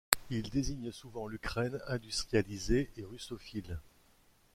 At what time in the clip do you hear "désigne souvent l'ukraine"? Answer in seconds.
0.49-1.79